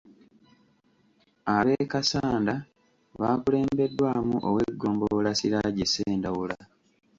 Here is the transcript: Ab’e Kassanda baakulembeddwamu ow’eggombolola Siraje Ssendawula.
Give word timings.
Ab’e 1.55 1.75
Kassanda 1.91 2.55
baakulembeddwamu 3.19 4.35
ow’eggombolola 4.49 5.31
Siraje 5.39 5.83
Ssendawula. 5.87 6.57